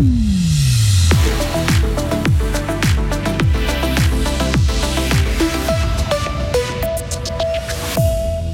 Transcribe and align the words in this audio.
Mm-hmm. 0.00 0.39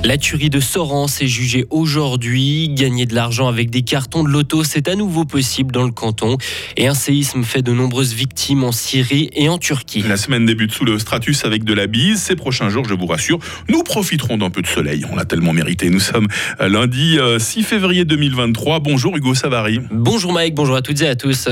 La 0.06 0.19
tuerie 0.19 0.50
de 0.50 0.61
Sorens 0.61 1.21
est 1.21 1.27
jugée 1.27 1.66
aujourd'hui. 1.68 2.68
Gagner 2.68 3.06
de 3.06 3.14
l'argent 3.16 3.48
avec 3.48 3.71
des 3.71 3.82
cartons 3.82 4.22
de 4.22 4.29
loto, 4.29 4.62
c'est 4.62 4.86
à 4.86 4.95
nouveau 4.95 5.25
possible 5.25 5.72
dans 5.72 5.82
le 5.82 5.90
canton. 5.90 6.38
Et 6.77 6.86
un 6.86 6.95
séisme 6.95 7.43
fait 7.43 7.61
de 7.61 7.72
nombreuses 7.72 8.14
victimes 8.14 8.62
en 8.62 8.71
Syrie 8.71 9.30
et 9.32 9.48
en 9.48 9.58
Turquie. 9.58 10.04
La 10.07 10.16
semaine 10.16 10.46
débute 10.46 10.71
sous 10.71 10.84
le 10.84 11.00
stratus 11.00 11.45
avec 11.45 11.64
de 11.64 11.75
la 11.75 11.89
bise. 11.89 12.22
Ces 12.22 12.36
prochains 12.36 12.68
jours, 12.68 12.84
je 12.89 12.95
vous 12.95 13.07
rassure, 13.07 13.40
nous 13.68 13.82
profiterons 13.82 14.39
d'un 14.39 14.50
peu 14.50 14.62
de 14.62 14.68
soleil. 14.68 15.04
On 15.11 15.16
l'a 15.16 15.25
tellement 15.25 15.53
mérité. 15.53 15.90
Nous 15.90 15.98
sommes 15.98 16.29
lundi 16.61 17.18
6 17.38 17.59
euh, 17.59 17.62
février 17.64 18.04
2023. 18.04 18.79
Bonjour 18.79 19.16
Hugo 19.16 19.34
Savary. 19.34 19.80
Bonjour 19.91 20.32
Mike, 20.32 20.54
bonjour 20.54 20.77
à 20.77 20.82
toutes 20.82 21.02
et 21.02 21.09
à 21.09 21.16
tous. 21.16 21.48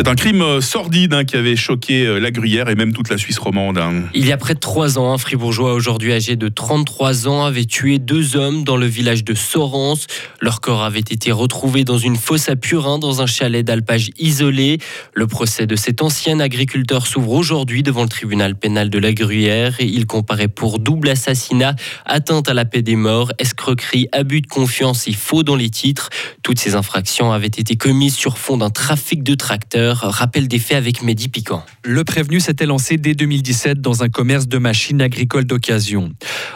C'est 0.00 0.08
un 0.08 0.14
crime 0.14 0.40
euh, 0.40 0.62
sordide 0.62 1.12
hein, 1.12 1.24
qui 1.24 1.36
avait 1.36 1.56
choqué 1.56 2.06
euh, 2.06 2.18
la 2.18 2.30
Gruyère 2.30 2.70
et 2.70 2.74
même 2.74 2.94
toute 2.94 3.10
la 3.10 3.18
Suisse 3.18 3.38
romande. 3.38 3.76
Hein. 3.76 4.04
Il 4.14 4.24
y 4.24 4.32
a 4.32 4.38
près 4.38 4.54
de 4.54 4.58
trois 4.58 4.98
ans, 4.98 5.12
un 5.12 5.18
fribourgeois 5.18 5.74
aujourd'hui 5.74 6.14
âgé 6.14 6.36
de 6.36 6.48
33 6.48 7.28
ans 7.28 7.44
avait 7.44 7.66
tué 7.66 7.98
deux 7.98 8.34
hommes 8.34 8.64
dans 8.64 8.78
le 8.78 8.86
village 8.86 9.24
de 9.24 9.34
Sorens. 9.34 10.06
Leur 10.40 10.62
corps 10.62 10.84
avait 10.84 11.00
été 11.00 11.32
retrouvé 11.32 11.84
dans 11.84 11.98
une 11.98 12.16
fosse 12.16 12.48
à 12.48 12.56
Purin 12.56 12.98
dans 12.98 13.20
un 13.20 13.26
chalet 13.26 13.62
d'alpage 13.62 14.08
isolé. 14.18 14.78
Le 15.12 15.26
procès 15.26 15.66
de 15.66 15.76
cet 15.76 16.00
ancien 16.00 16.40
agriculteur 16.40 17.06
s'ouvre 17.06 17.32
aujourd'hui 17.32 17.82
devant 17.82 18.04
le 18.04 18.08
tribunal 18.08 18.54
pénal 18.54 18.88
de 18.88 18.98
la 18.98 19.12
Gruyère 19.12 19.80
il 19.80 20.06
comparaît 20.06 20.48
pour 20.48 20.78
double 20.78 21.10
assassinat, 21.10 21.76
atteinte 22.06 22.48
à 22.48 22.54
la 22.54 22.64
paix 22.64 22.80
des 22.80 22.96
morts, 22.96 23.32
escroquerie, 23.36 24.08
abus 24.12 24.40
de 24.40 24.46
confiance 24.46 25.06
et 25.08 25.12
faux 25.12 25.42
dans 25.42 25.56
les 25.56 25.68
titres. 25.68 26.08
Toutes 26.42 26.58
ces 26.58 26.74
infractions 26.74 27.32
avaient 27.32 27.48
été 27.48 27.76
commises 27.76 28.16
sur 28.16 28.38
fond 28.38 28.56
d'un 28.56 28.70
trafic 28.70 29.22
de 29.22 29.34
tracteurs 29.34 29.89
Rappel 29.92 30.48
des 30.48 30.58
faits 30.58 30.76
avec 30.76 31.02
Mehdi 31.02 31.28
Piquant. 31.28 31.64
Le 31.84 32.04
prévenu 32.04 32.40
s'était 32.40 32.66
lancé 32.66 32.96
dès 32.96 33.14
2017 33.14 33.80
dans 33.80 34.02
un 34.02 34.08
commerce 34.08 34.48
de 34.48 34.58
machines 34.58 35.00
agricoles 35.00 35.44
d'occasion. 35.44 36.12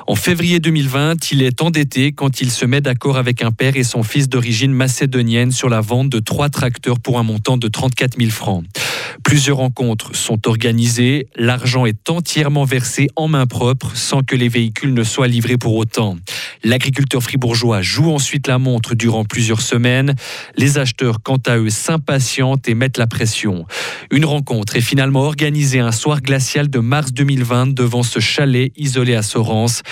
En 0.06 0.14
février 0.14 0.60
2020, 0.60 1.32
il 1.32 1.42
est 1.42 1.62
endetté 1.62 2.12
quand 2.12 2.40
il 2.40 2.50
se 2.50 2.64
met 2.64 2.80
d'accord 2.80 3.16
avec 3.16 3.42
un 3.42 3.50
père 3.50 3.76
et 3.76 3.84
son 3.84 4.02
fils 4.02 4.28
d'origine 4.28 4.72
macédonienne 4.72 5.52
sur 5.52 5.68
la 5.68 5.80
vente 5.80 6.08
de 6.08 6.18
trois 6.18 6.48
tracteurs 6.48 7.00
pour 7.00 7.18
un 7.18 7.22
montant 7.22 7.56
de 7.56 7.68
34 7.68 8.18
000 8.18 8.30
francs. 8.30 8.64
Plusieurs 9.22 9.58
rencontres 9.58 10.16
sont 10.16 10.48
organisées, 10.48 11.28
l'argent 11.36 11.86
est 11.86 12.10
entièrement 12.10 12.64
versé 12.64 13.08
en 13.16 13.28
main 13.28 13.46
propre 13.46 13.92
sans 13.94 14.22
que 14.22 14.34
les 14.34 14.48
véhicules 14.48 14.92
ne 14.92 15.04
soient 15.04 15.28
livrés 15.28 15.56
pour 15.56 15.76
autant. 15.76 16.16
L'agriculteur 16.64 17.22
fribourgeois 17.22 17.82
joue 17.82 18.10
ensuite 18.10 18.48
la 18.48 18.58
montre 18.58 18.94
durant 18.94 19.24
plusieurs 19.24 19.60
semaines. 19.60 20.14
Les 20.56 20.78
acheteurs, 20.78 21.22
quant 21.22 21.40
à 21.46 21.58
eux, 21.58 21.70
s'impatientent 21.70 22.68
et 22.68 22.74
mettent 22.74 22.98
la 22.98 23.06
pression. 23.06 23.66
Une 24.10 24.24
rencontre 24.24 24.76
est 24.76 24.80
finalement 24.80 25.22
organisée 25.22 25.80
un 25.80 25.92
soir 25.92 26.20
glacial 26.20 26.68
de 26.68 26.78
mars 26.78 27.12
2020 27.12 27.74
devant 27.74 28.02
ce 28.02 28.20
chalet 28.20 28.72
isolé 28.76 29.14
à 29.14 29.22
Sorens. 29.22 29.82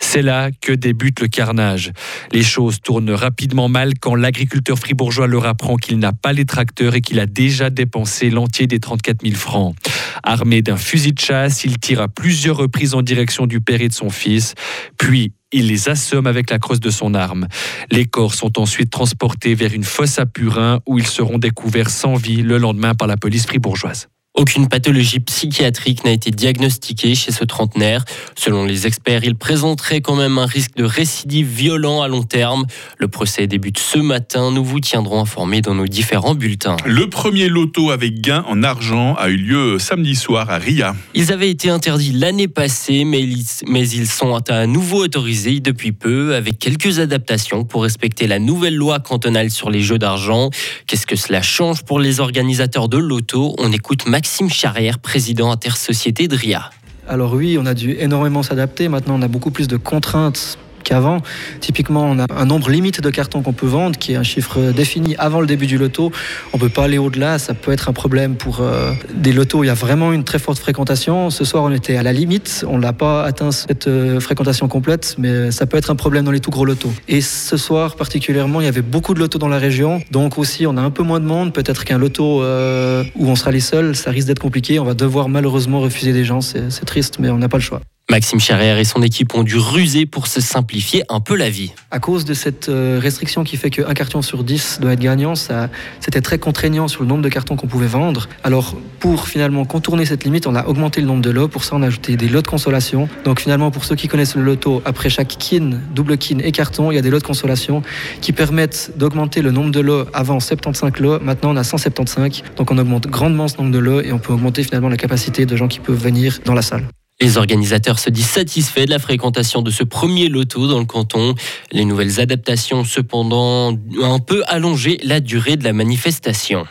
C'est 0.00 0.22
là 0.22 0.50
que 0.60 0.72
débute 0.72 1.20
le 1.20 1.28
carnage. 1.28 1.92
Les 2.32 2.42
choses 2.42 2.80
tournent 2.80 3.10
rapidement 3.10 3.68
mal 3.68 3.94
quand 4.00 4.14
l'agriculteur 4.14 4.78
fribourgeois 4.78 5.26
leur 5.26 5.46
apprend 5.46 5.76
qu'il 5.76 5.98
n'a 5.98 6.12
pas 6.12 6.32
les 6.32 6.44
tracteurs 6.44 6.94
et 6.94 7.00
qu'il 7.00 7.20
a 7.20 7.26
déjà 7.26 7.70
dépensé 7.70 8.30
l'entier 8.30 8.66
des 8.66 8.80
34 8.80 9.22
000 9.22 9.34
francs. 9.34 9.74
Armé 10.22 10.62
d'un 10.62 10.76
fusil 10.76 11.12
de 11.12 11.20
chasse, 11.20 11.64
il 11.64 11.78
tire 11.78 12.00
à 12.00 12.08
plusieurs 12.08 12.56
reprises 12.56 12.94
en 12.94 13.02
direction 13.02 13.46
du 13.46 13.60
père 13.60 13.80
et 13.80 13.88
de 13.88 13.94
son 13.94 14.10
fils, 14.10 14.54
puis 14.98 15.32
il 15.52 15.68
les 15.68 15.88
assomme 15.88 16.26
avec 16.26 16.50
la 16.50 16.58
crosse 16.58 16.80
de 16.80 16.90
son 16.90 17.14
arme. 17.14 17.46
Les 17.90 18.04
corps 18.04 18.34
sont 18.34 18.58
ensuite 18.58 18.90
transportés 18.90 19.54
vers 19.54 19.72
une 19.72 19.84
fosse 19.84 20.18
à 20.18 20.26
Purin 20.26 20.80
où 20.86 20.98
ils 20.98 21.06
seront 21.06 21.38
découverts 21.38 21.90
sans 21.90 22.14
vie 22.14 22.42
le 22.42 22.58
lendemain 22.58 22.94
par 22.94 23.08
la 23.08 23.16
police 23.16 23.46
fribourgeoise. 23.46 24.08
Aucune 24.36 24.68
pathologie 24.68 25.20
psychiatrique 25.20 26.04
n'a 26.04 26.10
été 26.10 26.30
diagnostiquée 26.30 27.14
chez 27.14 27.32
ce 27.32 27.42
trentenaire. 27.42 28.04
Selon 28.36 28.66
les 28.66 28.86
experts, 28.86 29.24
il 29.24 29.34
présenterait 29.34 30.02
quand 30.02 30.14
même 30.14 30.36
un 30.36 30.44
risque 30.44 30.76
de 30.76 30.84
récidive 30.84 31.48
violent 31.48 32.02
à 32.02 32.08
long 32.08 32.22
terme. 32.22 32.66
Le 32.98 33.08
procès 33.08 33.46
débute 33.46 33.78
ce 33.78 33.98
matin. 33.98 34.50
Nous 34.50 34.62
vous 34.62 34.80
tiendrons 34.80 35.22
informés 35.22 35.62
dans 35.62 35.74
nos 35.74 35.86
différents 35.86 36.34
bulletins. 36.34 36.76
Le 36.84 37.08
premier 37.08 37.48
loto 37.48 37.90
avec 37.90 38.20
gain 38.20 38.44
en 38.46 38.62
argent 38.62 39.14
a 39.14 39.30
eu 39.30 39.38
lieu 39.38 39.78
samedi 39.78 40.14
soir 40.14 40.50
à 40.50 40.58
Ria. 40.58 40.94
Ils 41.14 41.32
avaient 41.32 41.50
été 41.50 41.70
interdits 41.70 42.12
l'année 42.12 42.48
passée, 42.48 43.04
mais 43.04 43.22
ils, 43.22 43.46
mais 43.66 43.88
ils 43.88 44.06
sont 44.06 44.34
à 44.50 44.66
nouveau 44.66 45.02
autorisés 45.02 45.60
depuis 45.60 45.92
peu, 45.92 46.34
avec 46.34 46.58
quelques 46.58 46.98
adaptations 46.98 47.64
pour 47.64 47.84
respecter 47.84 48.26
la 48.26 48.38
nouvelle 48.38 48.76
loi 48.76 49.00
cantonale 49.00 49.50
sur 49.50 49.70
les 49.70 49.80
jeux 49.80 49.98
d'argent. 49.98 50.50
Qu'est-ce 50.86 51.06
que 51.06 51.16
cela 51.16 51.40
change 51.40 51.84
pour 51.84 52.00
les 52.00 52.20
organisateurs 52.20 52.90
de 52.90 52.98
loto? 52.98 53.54
On 53.56 53.72
écoute 53.72 54.06
Max 54.06 54.25
Maxime 54.26 54.50
Charrière, 54.50 54.98
président 54.98 55.52
intersociété 55.52 56.26
de 56.26 56.34
RIA. 56.34 56.70
Alors 57.06 57.34
oui, 57.34 57.58
on 57.60 57.64
a 57.64 57.74
dû 57.74 57.92
énormément 57.92 58.42
s'adapter. 58.42 58.88
Maintenant, 58.88 59.14
on 59.16 59.22
a 59.22 59.28
beaucoup 59.28 59.52
plus 59.52 59.68
de 59.68 59.76
contraintes 59.76 60.58
qu'avant. 60.86 61.20
Typiquement, 61.60 62.04
on 62.04 62.18
a 62.18 62.26
un 62.34 62.46
nombre 62.46 62.70
limite 62.70 63.00
de 63.00 63.10
cartons 63.10 63.42
qu'on 63.42 63.52
peut 63.52 63.66
vendre, 63.66 63.98
qui 63.98 64.12
est 64.12 64.16
un 64.16 64.22
chiffre 64.22 64.72
défini 64.72 65.16
avant 65.18 65.40
le 65.40 65.46
début 65.46 65.66
du 65.66 65.76
loto. 65.76 66.12
On 66.52 66.58
peut 66.58 66.68
pas 66.68 66.84
aller 66.84 66.98
au-delà, 66.98 67.38
ça 67.38 67.54
peut 67.54 67.72
être 67.72 67.88
un 67.88 67.92
problème 67.92 68.36
pour 68.36 68.60
euh, 68.60 68.92
des 69.12 69.32
lotos. 69.32 69.64
Il 69.64 69.66
y 69.66 69.70
a 69.70 69.74
vraiment 69.74 70.12
une 70.12 70.24
très 70.24 70.38
forte 70.38 70.58
fréquentation. 70.58 71.30
Ce 71.30 71.44
soir, 71.44 71.64
on 71.64 71.72
était 71.72 71.96
à 71.96 72.02
la 72.02 72.12
limite, 72.12 72.64
on 72.68 72.78
n'a 72.78 72.92
pas 72.92 73.24
atteint 73.24 73.50
cette 73.50 73.88
euh, 73.88 74.20
fréquentation 74.20 74.68
complète, 74.68 75.16
mais 75.18 75.50
ça 75.50 75.66
peut 75.66 75.76
être 75.76 75.90
un 75.90 75.96
problème 75.96 76.24
dans 76.24 76.30
les 76.30 76.40
tout 76.40 76.50
gros 76.50 76.64
lotos. 76.64 76.92
Et 77.08 77.20
ce 77.20 77.56
soir 77.56 77.96
particulièrement, 77.96 78.60
il 78.60 78.64
y 78.64 78.68
avait 78.68 78.82
beaucoup 78.82 79.14
de 79.14 79.18
lotos 79.18 79.38
dans 79.38 79.48
la 79.48 79.58
région, 79.58 80.00
donc 80.10 80.38
aussi 80.38 80.66
on 80.66 80.76
a 80.76 80.80
un 80.80 80.90
peu 80.90 81.02
moins 81.02 81.20
de 81.20 81.26
monde. 81.26 81.52
Peut-être 81.52 81.84
qu'un 81.84 81.98
loto 81.98 82.42
euh, 82.42 83.02
où 83.16 83.28
on 83.28 83.36
sera 83.36 83.50
les 83.50 83.60
seuls, 83.60 83.96
ça 83.96 84.10
risque 84.10 84.28
d'être 84.28 84.38
compliqué. 84.38 84.78
On 84.78 84.84
va 84.84 84.94
devoir 84.94 85.28
malheureusement 85.28 85.80
refuser 85.80 86.12
des 86.12 86.24
gens. 86.24 86.40
C'est 86.40 86.84
triste, 86.84 87.18
mais 87.18 87.30
on 87.30 87.38
n'a 87.38 87.48
pas 87.48 87.58
le 87.58 87.62
choix. 87.62 87.80
Maxime 88.08 88.38
Charrière 88.38 88.78
et 88.78 88.84
son 88.84 89.02
équipe 89.02 89.34
ont 89.34 89.42
dû 89.42 89.58
ruser 89.58 90.06
pour 90.06 90.28
se 90.28 90.40
simplifier 90.40 91.02
un 91.08 91.18
peu 91.18 91.36
la 91.36 91.50
vie. 91.50 91.72
À 91.90 91.98
cause 91.98 92.24
de 92.24 92.34
cette 92.34 92.68
euh, 92.68 93.00
restriction 93.02 93.42
qui 93.42 93.56
fait 93.56 93.68
qu'un 93.68 93.92
carton 93.94 94.22
sur 94.22 94.44
10 94.44 94.78
doit 94.80 94.92
être 94.92 95.00
gagnant, 95.00 95.34
ça, 95.34 95.68
c'était 95.98 96.20
très 96.20 96.38
contraignant 96.38 96.86
sur 96.86 97.02
le 97.02 97.08
nombre 97.08 97.22
de 97.22 97.28
cartons 97.28 97.56
qu'on 97.56 97.66
pouvait 97.66 97.88
vendre. 97.88 98.28
Alors, 98.44 98.76
pour 99.00 99.26
finalement 99.26 99.64
contourner 99.64 100.06
cette 100.06 100.22
limite, 100.22 100.46
on 100.46 100.54
a 100.54 100.66
augmenté 100.66 101.00
le 101.00 101.08
nombre 101.08 101.20
de 101.20 101.30
lots. 101.30 101.48
Pour 101.48 101.64
ça, 101.64 101.74
on 101.74 101.82
a 101.82 101.88
ajouté 101.88 102.16
des 102.16 102.28
lots 102.28 102.42
de 102.42 102.46
consolation. 102.46 103.08
Donc, 103.24 103.40
finalement, 103.40 103.72
pour 103.72 103.84
ceux 103.84 103.96
qui 103.96 104.06
connaissent 104.06 104.36
le 104.36 104.42
loto, 104.42 104.82
après 104.84 105.10
chaque 105.10 105.36
kin, 105.36 105.80
double 105.92 106.16
kin 106.16 106.38
et 106.38 106.52
carton, 106.52 106.92
il 106.92 106.94
y 106.94 106.98
a 106.98 107.02
des 107.02 107.10
lots 107.10 107.18
de 107.18 107.24
consolation 107.24 107.82
qui 108.20 108.32
permettent 108.32 108.92
d'augmenter 108.96 109.42
le 109.42 109.50
nombre 109.50 109.72
de 109.72 109.80
lots. 109.80 110.06
Avant 110.14 110.38
75 110.38 110.92
lots, 111.00 111.18
maintenant 111.18 111.50
on 111.50 111.56
a 111.56 111.64
175. 111.64 112.44
Donc, 112.56 112.70
on 112.70 112.78
augmente 112.78 113.08
grandement 113.08 113.48
ce 113.48 113.58
nombre 113.58 113.72
de 113.72 113.78
lots 113.78 114.00
et 114.00 114.12
on 114.12 114.18
peut 114.18 114.32
augmenter 114.32 114.62
finalement 114.62 114.88
la 114.88 114.96
capacité 114.96 115.44
de 115.44 115.56
gens 115.56 115.68
qui 115.68 115.80
peuvent 115.80 116.02
venir 116.02 116.38
dans 116.44 116.54
la 116.54 116.62
salle. 116.62 116.86
Les 117.18 117.38
organisateurs 117.38 117.98
se 117.98 118.10
disent 118.10 118.28
satisfaits 118.28 118.84
de 118.84 118.90
la 118.90 118.98
fréquentation 118.98 119.62
de 119.62 119.70
ce 119.70 119.84
premier 119.84 120.28
loto 120.28 120.68
dans 120.68 120.78
le 120.78 120.84
canton. 120.84 121.34
Les 121.72 121.86
nouvelles 121.86 122.20
adaptations, 122.20 122.84
cependant, 122.84 123.72
ont 123.72 124.12
un 124.12 124.18
peu 124.18 124.42
allongé 124.48 125.00
la 125.02 125.20
durée 125.20 125.56
de 125.56 125.64
la 125.64 125.72
manifestation. 125.72 126.66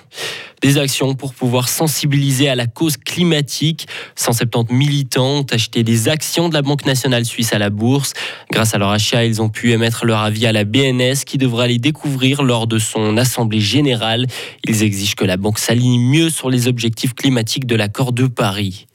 Des 0.61 0.78
actions 0.78 1.16
pour 1.16 1.34
pouvoir 1.34 1.67
sensibiliser 1.67 2.47
à 2.47 2.53
la 2.53 2.67
cause 2.67 2.95
climatique. 2.97 3.88
170 4.16 4.72
militants 4.72 5.39
ont 5.39 5.45
acheté 5.51 5.81
des 5.81 6.09
actions 6.09 6.47
de 6.47 6.53
la 6.53 6.61
Banque 6.61 6.85
nationale 6.85 7.25
suisse 7.25 7.51
à 7.51 7.57
la 7.57 7.72
bourse. 7.72 8.13
Grâce 8.51 8.75
à 8.75 8.78
leur 8.78 8.91
achat, 8.91 9.25
ils 9.25 9.41
ont 9.41 9.50
pu 9.50 9.72
émettre 9.72 10.05
leur 10.05 10.19
avis 10.19 10.45
à 10.45 10.51
la 10.51 10.63
BNS 10.63 11.23
qui 11.25 11.39
devra 11.39 11.66
les 11.66 11.79
découvrir 11.79 12.44
lors 12.44 12.67
de 12.67 12.78
son 12.78 13.17
assemblée 13.17 13.61
générale. 13.61 14.28
Ils 14.67 14.84
exigent 14.84 15.16
que 15.16 15.25
la 15.25 15.38
banque 15.38 15.57
s'aligne 15.57 16.00
mieux 16.00 16.29
sur 16.29 16.51
les 16.51 16.67
objectifs 16.67 17.16
climatiques 17.16 17.66
de 17.66 17.75
l'accord 17.75 18.13
de 18.13 18.28
Paris. 18.28 18.85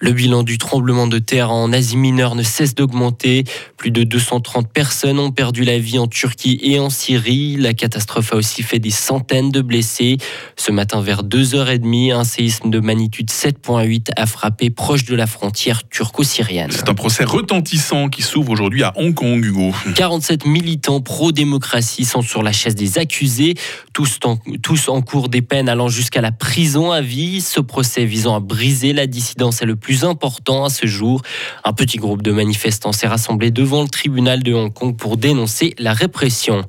Le 0.00 0.12
bilan 0.12 0.44
du 0.44 0.58
tremblement 0.58 1.08
de 1.08 1.18
terre 1.18 1.50
en 1.50 1.72
Asie 1.72 1.96
mineure 1.96 2.36
ne 2.36 2.44
cesse 2.44 2.76
d'augmenter. 2.76 3.42
Plus 3.76 3.90
de 3.90 4.04
230 4.04 4.72
personnes 4.72 5.18
ont 5.18 5.32
perdu 5.32 5.64
la 5.64 5.78
vie 5.80 5.98
en 5.98 6.06
Turquie 6.06 6.58
et 6.62 6.78
en 6.78 6.88
Syrie. 6.88 7.56
La 7.56 7.74
catastrophe 7.74 8.32
a 8.32 8.36
aussi 8.36 8.62
fait 8.62 8.78
des 8.78 8.90
centaines 8.90 9.50
de 9.50 9.60
blessés. 9.60 10.18
Ce 10.56 10.70
matin, 10.70 11.00
vers 11.00 11.24
2h30, 11.24 12.14
un 12.14 12.22
séisme 12.22 12.70
de 12.70 12.78
magnitude 12.78 13.30
7.8 13.30 14.10
a 14.16 14.26
frappé 14.26 14.70
proche 14.70 15.04
de 15.04 15.16
la 15.16 15.26
frontière 15.26 15.88
turco-syrienne. 15.88 16.70
C'est 16.70 16.88
un 16.88 16.94
procès 16.94 17.24
retentissant 17.24 18.08
qui 18.08 18.22
s'ouvre 18.22 18.52
aujourd'hui 18.52 18.84
à 18.84 18.92
Hong 18.96 19.14
Kong, 19.14 19.44
Hugo. 19.44 19.72
47 19.96 20.46
militants 20.46 21.00
pro-démocratie 21.00 22.04
sont 22.04 22.22
sur 22.22 22.44
la 22.44 22.52
chaise 22.52 22.76
des 22.76 22.98
accusés, 22.98 23.54
tous 23.92 24.20
en, 24.24 24.38
tous 24.62 24.88
en 24.88 25.02
cours 25.02 25.28
des 25.28 25.42
peines 25.42 25.68
allant 25.68 25.88
jusqu'à 25.88 26.20
la 26.20 26.30
prison 26.30 26.92
à 26.92 27.00
vie. 27.00 27.40
Ce 27.40 27.58
procès 27.58 28.04
visant 28.04 28.36
à 28.36 28.40
briser 28.40 28.92
la 28.92 29.08
dissidence 29.08 29.60
est 29.60 29.66
le 29.66 29.74
plus 29.74 29.87
plus 29.88 30.04
importants 30.04 30.66
à 30.66 30.68
ce 30.68 30.86
jour. 30.86 31.22
Un 31.64 31.72
petit 31.72 31.96
groupe 31.96 32.20
de 32.20 32.30
manifestants 32.30 32.92
s'est 32.92 33.06
rassemblé 33.06 33.50
devant 33.50 33.80
le 33.80 33.88
tribunal 33.88 34.42
de 34.42 34.52
Hong 34.52 34.70
Kong 34.70 34.94
pour 34.94 35.16
dénoncer 35.16 35.74
la 35.78 35.94
répression. 35.94 36.62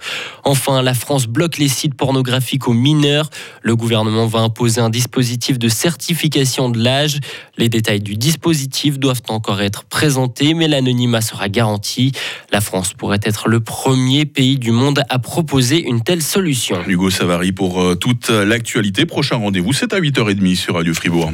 Enfin, 0.46 0.82
la 0.82 0.94
France 0.94 1.28
bloque 1.28 1.58
les 1.58 1.68
sites 1.68 1.96
pornographiques 1.96 2.70
aux 2.70 2.74
mineurs. 2.74 3.30
Le 3.62 3.76
gouvernement 3.76 4.26
va 4.26 4.40
imposer 4.40 4.80
un 4.80 4.90
dispositif 4.90 5.60
de 5.60 5.68
certification 5.68 6.70
de 6.70 6.82
l'âge. 6.82 7.20
Les 7.58 7.68
détails 7.68 8.00
du 8.00 8.16
dispositif 8.16 8.98
doivent 8.98 9.24
encore 9.28 9.62
être 9.62 9.84
présentés, 9.84 10.54
mais 10.54 10.70
l'anonymat 10.70 11.20
sera 11.20 11.50
garanti. 11.50 12.14
La 12.54 12.62
France 12.62 12.94
pourrait 12.94 13.20
être 13.24 13.50
le 13.50 13.60
premier 13.60 14.24
pays 14.24 14.58
du 14.58 14.72
monde 14.72 15.02
à 15.10 15.20
proposer 15.20 15.86
une 15.86 16.04
telle 16.04 16.24
solution. 16.24 16.78
Hugo 16.88 17.10
Savary 17.10 17.52
pour 17.52 17.82
euh, 17.82 17.96
toute 17.96 18.30
l'actualité. 18.30 19.06
Prochain 19.06 19.36
rendez-vous, 19.36 19.74
c'est 19.74 19.92
à 19.92 20.00
8h30 20.00 20.56
sur 20.56 20.76
Radio 20.76 20.94
Fribourg. 20.94 21.34